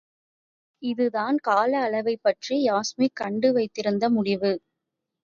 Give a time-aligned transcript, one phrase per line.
[0.81, 4.53] இதுதான் கால அளவைப்பற்றி யாஸ்மி கண்டு வைத்திருந்த முடிவு.